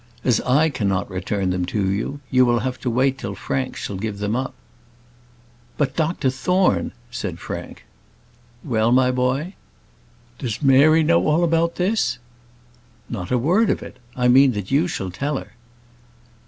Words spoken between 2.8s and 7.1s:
wait till Frank shall give them up." "But, Dr Thorne,"